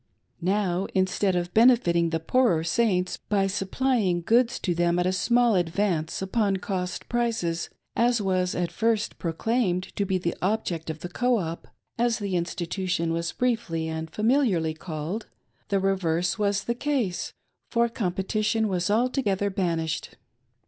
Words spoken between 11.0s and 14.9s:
the "Co op"— as the In stitution was briefly and familiarly